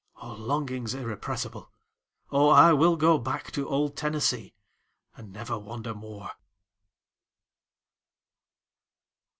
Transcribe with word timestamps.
O 0.15 0.33
longings 0.33 0.95
irrepressible! 0.95 1.69
O 2.31 2.49
I 2.49 2.73
will 2.73 2.95
go 2.95 3.19
back 3.19 3.51
to 3.51 3.69
old 3.69 3.95
Tennessee, 3.95 4.55
and 5.15 5.31
never 5.31 5.59
wander 5.59 5.93
more! 5.93 6.31